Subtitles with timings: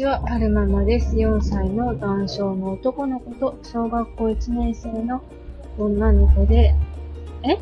[0.00, 1.14] ちは、はるままです。
[1.14, 5.22] 4歳の男性の男の子と、小学校1年生の
[5.76, 6.74] 女の子で、
[7.42, 7.58] え？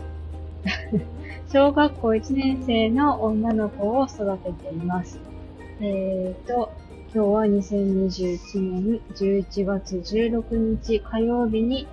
[1.53, 5.19] 小学校1年生の女の子を育てています。
[5.81, 6.71] えーと、
[7.13, 11.89] 今日は2021年11月16日火曜日に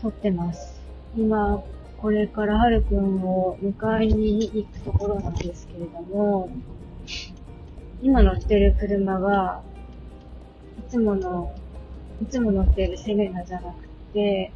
[0.00, 0.80] 撮ってます。
[1.16, 1.64] 今、
[1.98, 6.48] これからはるくんを迎えに行くところなんですけれども、
[8.04, 9.62] 今乗ってる車が、
[10.78, 11.50] いつもの、
[12.20, 14.52] いつも乗ってるセレナじゃなくて、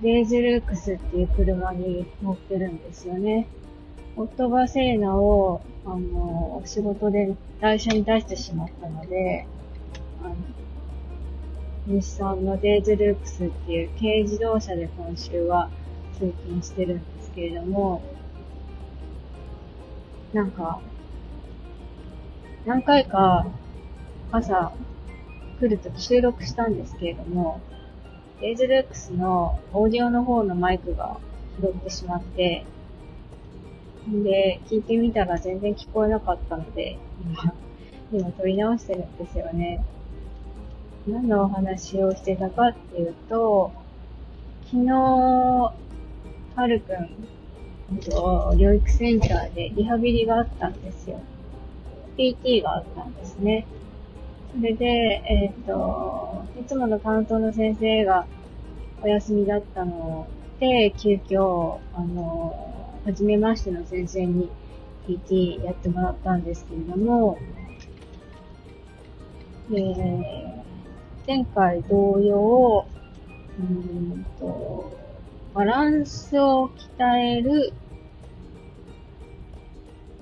[0.00, 3.48] レーズルークスっていう車に乗ってるんですよね。
[4.16, 9.44] 夫がセレナを、あの、仕事で台車に出してしまったので、
[10.22, 10.36] あの、
[11.88, 15.68] 日産のデーズルークスっていう軽自動車で今週は
[16.12, 18.02] 通勤してるんですけれども、
[20.32, 20.80] なんか、
[22.64, 23.44] 何回か
[24.30, 24.72] 朝
[25.58, 27.60] 来るとき収録したんですけれども、
[28.40, 31.18] エイズルックスのオーディオの方のマイクが
[31.60, 32.64] 拾ってしまって、
[34.06, 37.52] で、聞いてみたら全然聞こえなかったので、今、
[38.12, 39.84] 今撮り直してるんですよね。
[41.08, 43.72] 何のお話をしてたかっていうと、
[44.70, 45.74] 昨日、は
[46.68, 47.10] るくん、
[48.56, 51.20] 療育センターでリハビリがあったんですよ。
[52.16, 53.66] PT があったんですね。
[54.54, 58.26] それで、えっ、ー、と、いつもの担当の先生が
[59.02, 60.26] お休みだったの
[60.60, 62.54] で、急遽、あの、
[63.04, 64.50] 初めましての先生に
[65.08, 67.38] PT やってもらったんですけれども、
[69.70, 70.62] えー、
[71.26, 72.86] 前回同様、
[73.58, 74.92] うんと、
[75.54, 77.72] バランスを鍛える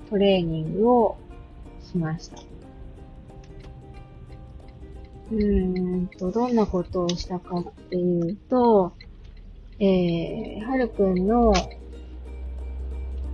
[0.09, 1.17] トレーニングを
[1.91, 2.37] しました。
[5.31, 8.93] うーんと、どんなことをしたかっていうと、
[9.79, 11.53] えー、はるくんの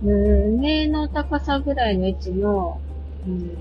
[0.00, 2.80] 胸の高さぐらいの位置の、
[3.26, 3.58] うん、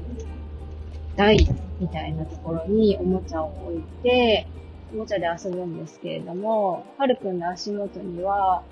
[1.15, 1.47] 台
[1.79, 4.47] みたいなところにおもちゃを置いて、
[4.93, 8.63] おもちゃで遊ぶんですけれども、はるくんの足元には、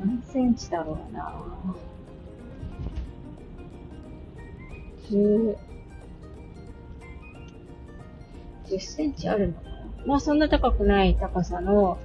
[0.00, 1.34] 何センチだろうな
[5.10, 5.56] 10、
[8.66, 10.06] 10センチあるのかな？
[10.06, 11.98] まあそんな高くない高さの、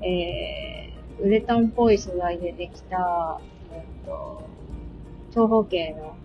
[0.00, 3.40] えー、ウレタンっぽい素材でできた、
[3.72, 4.42] えっと、
[5.32, 6.16] 長方形の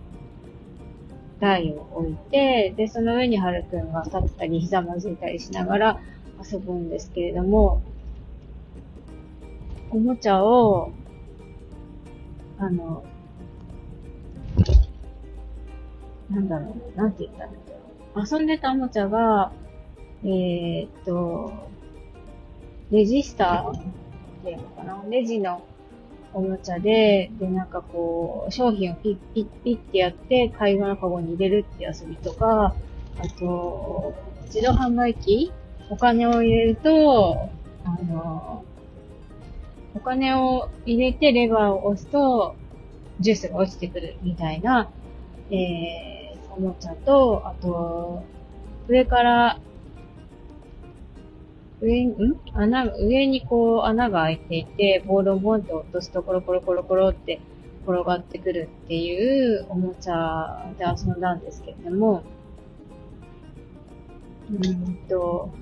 [1.40, 6.00] 台を置いて、で、その上にはるくんが立ったり、ひざまずいたりしながら
[6.50, 7.82] 遊ぶんですけれども、
[9.90, 10.90] おもちゃを、
[12.58, 13.04] あの、
[16.30, 18.38] なんだろう、なんて言ったらいいんだろう。
[18.38, 19.52] 遊んでたおもちゃが、
[20.24, 21.52] えー、っと、
[22.90, 23.82] レジスターっ
[24.44, 25.04] ていうのかな？
[25.08, 25.62] レジの
[26.32, 32.74] おもちゃで、で、なんかこう、商品をピッピッピッってやって、買い物かごに入れるって遊びとか、
[33.18, 34.14] あと、
[34.46, 35.52] 自動販売機？
[35.90, 37.48] お金を入れると、
[37.84, 38.64] あの、
[39.94, 42.54] お金を入れてレバーを押すと、
[43.20, 44.90] ジュースが落ちてくるみたいな、
[45.50, 46.17] えー、
[46.58, 48.24] おもちゃと、あと、
[48.88, 49.60] 上から、
[51.80, 52.40] 上に、ん？
[52.52, 57.40] 穴、上にこう穴が開いていて、ボールをボンと落とすとコロコロコロコロって
[57.86, 62.24] 転がってくるっていうおもちゃで遊んだんですけれども、
[64.50, 65.52] うんと、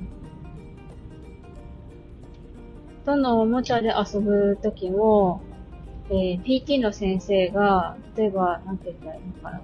[3.05, 5.43] どのおもちゃで遊ぶときも、
[6.09, 9.61] えー、PT の先生が、例えば、なんて言ったらいいのかな。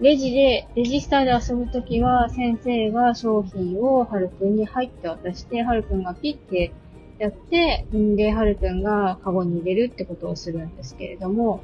[0.00, 6.72] レジで、レジスターで遊ぶときは、先生が商品をはるくんに入って渡して、はるくんがピッて
[7.18, 11.62] やって、んで、はるくんがカゴに入れるってことをするんですけれども、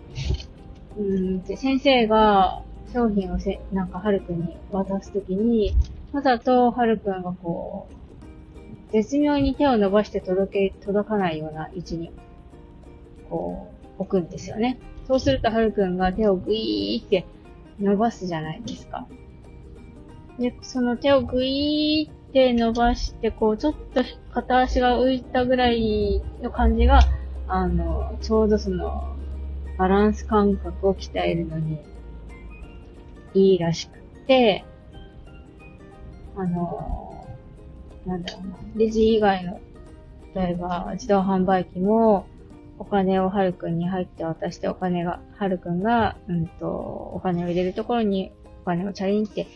[0.96, 2.62] うんで先生が
[2.92, 5.74] 商品をせ、なんかはるくんに渡すときに、
[6.12, 12.12] わざとはるくんがこう、絶妙に手を伸ばして届け、届かないような位置に、
[13.28, 13.68] こ
[13.98, 14.78] う、置くんですよね。
[15.06, 17.26] そうするとはるくんが手をグイーって
[17.80, 19.06] 伸ばすじゃないですか。
[20.38, 27.00] で、その手をグイーって伸ばして、こう、ちょっと片足が浮いたぐらいの感じが、
[27.48, 29.16] あの、ちょうどその、
[29.76, 31.78] バランス感覚を鍛えるのに、
[33.34, 34.64] いいらしくて、
[36.36, 37.26] あの、
[38.06, 39.60] なんだろうな、レジ以外の、
[40.34, 42.26] 例えば自動販売機も、
[42.80, 48.32] お金をはるくんに入って渡してお金が、はるくんが、うんと、お金を入れるところに
[48.62, 49.46] お金をチャリンって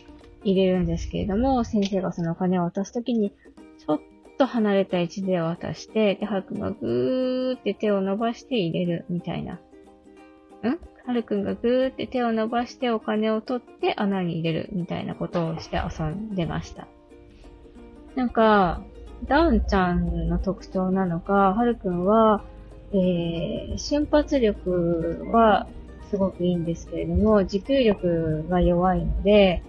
[0.43, 3.99] 入れるんですけれども、先生がそのお金を渡すときに、ちょっ
[4.37, 9.55] と離れた位置で渡して、で、はるくんがぐーって手を伸ばして入れるみたいな。
[9.55, 9.59] ん？
[11.07, 16.87] はるくんがぐーって手を伸ばしてお金を取って穴に入れるみたいなことをして遊んでました。
[18.13, 18.83] なんか、
[19.27, 22.43] ダウンちゃんの特徴なのか、はるくんは、
[22.91, 25.67] えー、瞬発力は
[26.09, 29.63] すごくいいんですけれども、持久力が弱いので、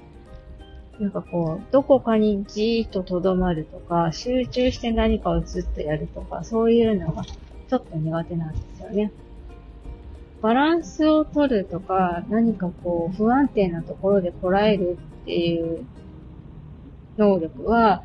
[1.00, 9.12] なんかこう、どこかにじーっと留まるとか、集中して何かをずっとやるとか、そういうのがちょっと苦手なんですよね。
[10.40, 15.84] バランスを取るとか、何かこう、不安定なところでこらえるっていう
[17.18, 18.02] 能力は、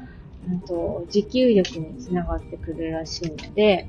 [0.50, 3.88] うんと、持久力につながってくるらしいので、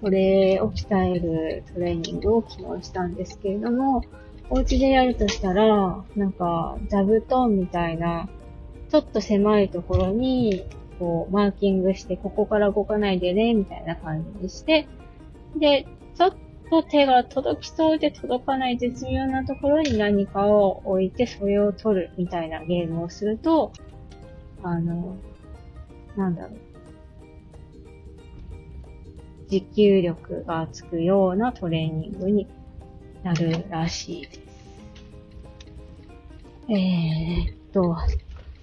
[0.00, 4.02] それを鍛えるトレーニングを昨日したんですけれども、
[4.50, 8.28] お家でやるとしたら、なんか、座布団みたいな、
[8.90, 10.64] ちょっと狭いところに、
[10.98, 14.88] こう、マーキングして、ここから動かないでね、みたいな感じにして、
[15.56, 16.34] で、ちょっ
[16.70, 23.72] と手が届きそうで届かない絶妙なところに何かを置いて、それを取るみたいなゲームをすると、
[24.62, 25.16] あの、
[26.16, 26.67] なんだろう。
[29.48, 32.46] 持久力がつくようなトレーニングに
[33.22, 34.40] なるらしいです。
[36.68, 37.96] えー、っと、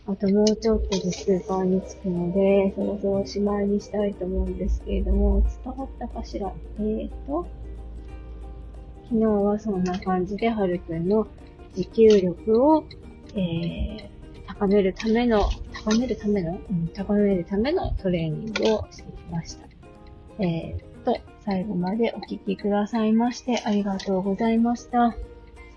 [0.07, 6.53] あともうちょっとでスーパーに着くので、そろそろおしまいにしたいと思うんですけれども、伝わったかしら？
[6.77, 7.47] えー、っと、
[9.05, 11.27] 昨日はそんな感じで、はるくんの
[11.73, 12.83] 持久力を、
[13.35, 14.07] えー、
[14.47, 19.64] 高めるための、高めるための、うん、高めるためのトレーニングをしてきました。
[20.39, 25.15] えー、っと、最後までお聴きくださいましてありがとうございました。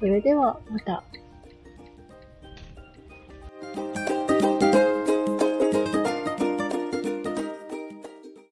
[0.01, 1.05] それではまた。